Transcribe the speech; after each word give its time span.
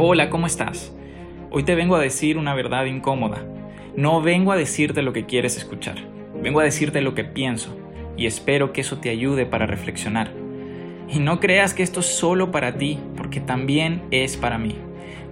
Hola, 0.00 0.30
¿cómo 0.30 0.46
estás? 0.46 0.94
Hoy 1.50 1.64
te 1.64 1.74
vengo 1.74 1.96
a 1.96 2.00
decir 2.00 2.38
una 2.38 2.54
verdad 2.54 2.84
incómoda. 2.84 3.44
No 3.96 4.22
vengo 4.22 4.52
a 4.52 4.56
decirte 4.56 5.02
lo 5.02 5.12
que 5.12 5.26
quieres 5.26 5.56
escuchar. 5.56 5.96
Vengo 6.40 6.60
a 6.60 6.62
decirte 6.62 7.00
lo 7.00 7.16
que 7.16 7.24
pienso 7.24 7.76
y 8.16 8.26
espero 8.26 8.72
que 8.72 8.82
eso 8.82 8.98
te 8.98 9.10
ayude 9.10 9.44
para 9.44 9.66
reflexionar. 9.66 10.30
Y 11.08 11.18
no 11.18 11.40
creas 11.40 11.74
que 11.74 11.82
esto 11.82 11.98
es 11.98 12.06
solo 12.06 12.52
para 12.52 12.78
ti, 12.78 13.00
porque 13.16 13.40
también 13.40 14.04
es 14.12 14.36
para 14.36 14.56
mí. 14.56 14.76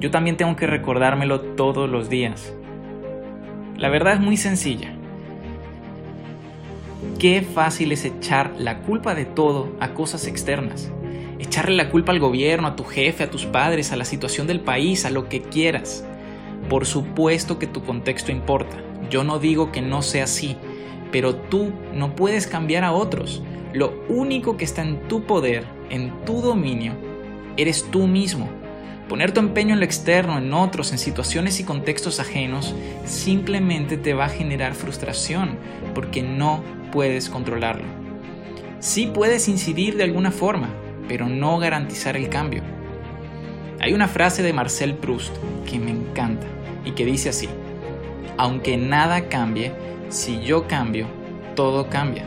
Yo 0.00 0.10
también 0.10 0.36
tengo 0.36 0.56
que 0.56 0.66
recordármelo 0.66 1.42
todos 1.42 1.88
los 1.88 2.10
días. 2.10 2.52
La 3.76 3.88
verdad 3.88 4.14
es 4.14 4.20
muy 4.20 4.36
sencilla. 4.36 4.92
Qué 7.20 7.42
fácil 7.42 7.92
es 7.92 8.04
echar 8.04 8.50
la 8.58 8.80
culpa 8.80 9.14
de 9.14 9.26
todo 9.26 9.76
a 9.78 9.94
cosas 9.94 10.26
externas 10.26 10.90
echarle 11.38 11.76
la 11.76 11.90
culpa 11.90 12.12
al 12.12 12.20
gobierno, 12.20 12.68
a 12.68 12.76
tu 12.76 12.84
jefe, 12.84 13.24
a 13.24 13.30
tus 13.30 13.46
padres, 13.46 13.92
a 13.92 13.96
la 13.96 14.04
situación 14.04 14.46
del 14.46 14.60
país, 14.60 15.04
a 15.04 15.10
lo 15.10 15.28
que 15.28 15.42
quieras. 15.42 16.04
Por 16.68 16.86
supuesto 16.86 17.58
que 17.58 17.66
tu 17.66 17.82
contexto 17.82 18.32
importa. 18.32 18.76
Yo 19.10 19.24
no 19.24 19.38
digo 19.38 19.72
que 19.72 19.82
no 19.82 20.02
sea 20.02 20.24
así, 20.24 20.56
pero 21.12 21.36
tú 21.36 21.72
no 21.94 22.16
puedes 22.16 22.46
cambiar 22.46 22.84
a 22.84 22.92
otros. 22.92 23.42
Lo 23.72 24.04
único 24.08 24.56
que 24.56 24.64
está 24.64 24.82
en 24.82 25.06
tu 25.08 25.24
poder, 25.24 25.64
en 25.90 26.12
tu 26.24 26.40
dominio, 26.40 26.92
eres 27.56 27.84
tú 27.90 28.06
mismo. 28.06 28.48
Poner 29.08 29.30
tu 29.32 29.38
empeño 29.38 29.74
en 29.74 29.78
lo 29.78 29.84
externo, 29.84 30.36
en 30.38 30.52
otros, 30.52 30.90
en 30.90 30.98
situaciones 30.98 31.60
y 31.60 31.64
contextos 31.64 32.18
ajenos, 32.18 32.74
simplemente 33.04 33.96
te 33.96 34.14
va 34.14 34.24
a 34.24 34.30
generar 34.30 34.74
frustración 34.74 35.58
porque 35.94 36.22
no 36.22 36.64
puedes 36.90 37.28
controlarlo. 37.28 37.84
Sí 38.80 39.10
puedes 39.12 39.46
incidir 39.46 39.96
de 39.96 40.04
alguna 40.04 40.32
forma, 40.32 40.70
pero 41.08 41.28
no 41.28 41.58
garantizar 41.58 42.16
el 42.16 42.28
cambio. 42.28 42.62
Hay 43.80 43.92
una 43.92 44.08
frase 44.08 44.42
de 44.42 44.52
Marcel 44.52 44.94
Proust 44.94 45.34
que 45.68 45.78
me 45.78 45.90
encanta 45.90 46.46
y 46.84 46.92
que 46.92 47.04
dice 47.04 47.28
así, 47.28 47.48
aunque 48.38 48.76
nada 48.76 49.28
cambie, 49.28 49.72
si 50.08 50.40
yo 50.42 50.66
cambio, 50.66 51.06
todo 51.54 51.88
cambia. 51.88 52.24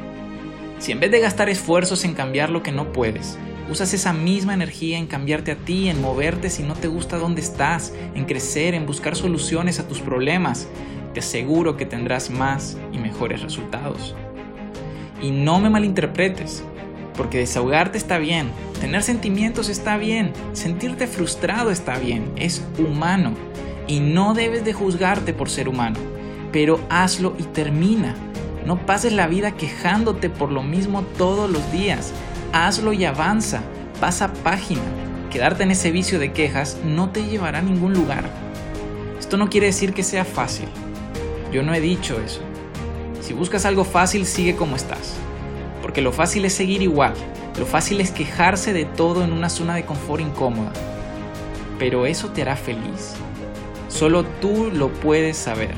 Si 0.80 0.92
en 0.92 1.00
vez 1.00 1.12
de 1.12 1.20
gastar 1.20 1.50
esfuerzos 1.50 2.06
en 2.06 2.14
cambiar 2.14 2.50
lo 2.50 2.64
que 2.64 2.72
no 2.72 2.94
puedes, 2.94 3.38
usas 3.70 3.94
esa 3.94 4.14
misma 4.14 4.54
energía 4.54 4.98
en 4.98 5.08
cambiarte 5.08 5.52
a 5.52 5.56
ti, 5.56 5.90
en 5.90 6.02
moverte 6.02 6.50
si 6.50 6.64
no 6.64 6.74
te 6.74 6.88
gusta 6.88 7.18
donde 7.18 7.42
estás, 7.42 7.94
en 8.16 8.26
crecer, 8.26 8.74
en 8.74 8.86
buscar 8.86 9.16
soluciones 9.16 9.80
a 9.80 9.88
tus 9.88 10.00
problemas, 10.00 10.68
te 11.14 11.20
aseguro 11.20 11.78
que 11.78 11.86
tendrás 11.86 12.30
más 12.30 12.78
y 12.92 12.98
mejores 12.98 13.42
resultados. 13.42 14.16
Y 15.22 15.32
no 15.32 15.60
me 15.60 15.70
malinterpretes, 15.70 16.64
porque 17.20 17.40
desahogarte 17.40 17.98
está 17.98 18.18
bien, 18.18 18.50
tener 18.80 19.04
sentimientos 19.04 19.68
está 19.68 19.98
bien, 19.98 20.32
sentirte 20.54 21.06
frustrado 21.06 21.70
está 21.70 22.00
bien, 22.00 22.32
es 22.38 22.64
humano. 22.78 23.34
Y 23.88 24.00
no 24.00 24.34
debes 24.34 24.64
de 24.64 24.72
juzgarte 24.72 25.34
por 25.34 25.50
ser 25.50 25.68
humano, 25.68 26.00
pero 26.54 26.80
hazlo 26.90 27.36
y 27.38 27.44
termina. 27.44 28.16
No 28.66 28.86
pases 28.86 29.12
la 29.12 29.28
vida 29.28 29.52
quejándote 29.52 30.30
por 30.30 30.50
lo 30.50 30.64
mismo 30.64 31.02
todos 31.18 31.52
los 31.52 31.70
días. 31.74 32.14
Hazlo 32.54 32.94
y 32.94 33.04
avanza, 33.04 33.64
pasa 34.00 34.32
página. 34.32 34.82
Quedarte 35.30 35.64
en 35.64 35.72
ese 35.72 35.92
vicio 35.92 36.20
de 36.20 36.32
quejas 36.32 36.78
no 36.86 37.10
te 37.10 37.26
llevará 37.26 37.60
a 37.60 37.64
ningún 37.64 37.96
lugar. 37.96 38.30
Esto 39.20 39.36
no 39.36 39.50
quiere 39.50 39.68
decir 39.68 39.94
que 39.94 40.04
sea 40.04 40.24
fácil. 40.24 40.70
Yo 41.52 41.64
no 41.64 41.74
he 41.74 41.82
dicho 41.82 42.18
eso. 42.26 42.40
Si 43.20 43.34
buscas 43.34 43.66
algo 43.66 43.84
fácil, 43.84 44.26
sigue 44.26 44.56
como 44.56 44.78
estás 44.78 45.20
porque 45.82 46.02
lo 46.02 46.12
fácil 46.12 46.46
es 46.46 46.54
seguir 46.54 46.82
igual, 46.82 47.14
lo 47.58 47.66
fácil 47.66 48.02
es 48.02 48.12
quejarse 48.12 48.74
de 48.74 48.86
todo 48.86 49.24
en 49.24 49.32
una 49.32 49.50
zona 49.50 49.76
de 49.76 49.86
confort 49.86 50.22
incómoda. 50.22 50.72
Pero 51.78 52.06
eso 52.06 52.30
te 52.30 52.42
hará 52.42 52.56
feliz. 52.56 53.14
Solo 53.88 54.24
tú 54.24 54.70
lo 54.74 54.90
puedes 54.90 55.38
saber. 55.38 55.74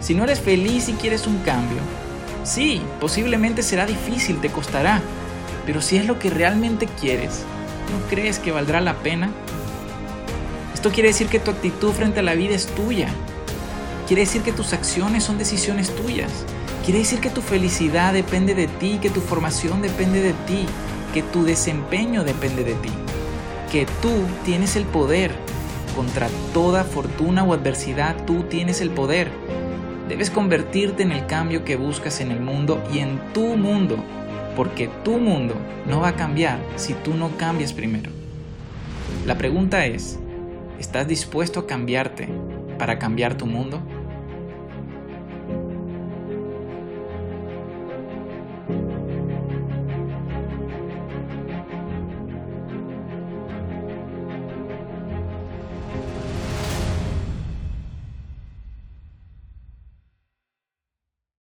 Si 0.00 0.14
no 0.14 0.24
eres 0.24 0.40
feliz 0.40 0.88
y 0.88 0.94
quieres 0.94 1.26
un 1.26 1.38
cambio, 1.38 1.78
sí, 2.44 2.82
posiblemente 3.00 3.62
será 3.62 3.86
difícil, 3.86 4.40
te 4.40 4.50
costará, 4.50 5.00
pero 5.66 5.80
si 5.80 5.96
es 5.96 6.06
lo 6.06 6.18
que 6.18 6.30
realmente 6.30 6.86
quieres, 7.00 7.44
¿no 7.92 8.08
crees 8.08 8.38
que 8.38 8.52
valdrá 8.52 8.80
la 8.80 8.94
pena? 8.94 9.30
Esto 10.74 10.90
quiere 10.90 11.10
decir 11.10 11.28
que 11.28 11.38
tu 11.38 11.50
actitud 11.50 11.92
frente 11.92 12.20
a 12.20 12.24
la 12.24 12.34
vida 12.34 12.54
es 12.54 12.66
tuya. 12.66 13.08
Quiere 14.08 14.22
decir 14.22 14.42
que 14.42 14.52
tus 14.52 14.72
acciones 14.72 15.22
son 15.22 15.38
decisiones 15.38 15.94
tuyas. 15.94 16.32
Quiere 16.84 16.98
decir 16.98 17.20
que 17.20 17.30
tu 17.30 17.42
felicidad 17.42 18.12
depende 18.12 18.56
de 18.56 18.66
ti, 18.66 18.98
que 19.00 19.08
tu 19.08 19.20
formación 19.20 19.82
depende 19.82 20.20
de 20.20 20.32
ti, 20.32 20.66
que 21.14 21.22
tu 21.22 21.44
desempeño 21.44 22.24
depende 22.24 22.64
de 22.64 22.74
ti, 22.74 22.88
que 23.70 23.86
tú 24.02 24.10
tienes 24.44 24.74
el 24.74 24.84
poder. 24.84 25.30
Contra 25.94 26.28
toda 26.52 26.82
fortuna 26.82 27.44
o 27.44 27.52
adversidad 27.52 28.16
tú 28.26 28.42
tienes 28.44 28.80
el 28.80 28.90
poder. 28.90 29.30
Debes 30.08 30.28
convertirte 30.28 31.04
en 31.04 31.12
el 31.12 31.24
cambio 31.26 31.64
que 31.64 31.76
buscas 31.76 32.20
en 32.20 32.32
el 32.32 32.40
mundo 32.40 32.82
y 32.92 32.98
en 32.98 33.20
tu 33.32 33.56
mundo, 33.56 33.98
porque 34.56 34.90
tu 35.04 35.18
mundo 35.18 35.54
no 35.86 36.00
va 36.00 36.08
a 36.08 36.16
cambiar 36.16 36.58
si 36.74 36.94
tú 36.94 37.14
no 37.14 37.30
cambias 37.36 37.72
primero. 37.72 38.10
La 39.24 39.38
pregunta 39.38 39.86
es, 39.86 40.18
¿estás 40.80 41.06
dispuesto 41.06 41.60
a 41.60 41.66
cambiarte 41.68 42.28
para 42.76 42.98
cambiar 42.98 43.36
tu 43.36 43.46
mundo? 43.46 43.80